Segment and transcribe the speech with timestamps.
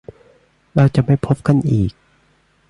[0.75, 1.91] เราจะไม่พบกันอีก